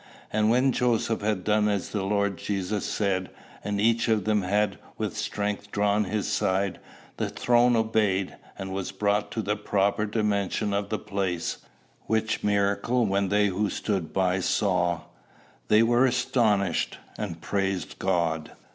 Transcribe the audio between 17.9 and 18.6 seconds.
God.